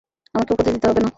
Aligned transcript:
আমাকে 0.35 0.51
উপদেশ 0.53 0.73
দিতে 0.73 0.87
হবে 0.87 0.99
না। 0.99 1.09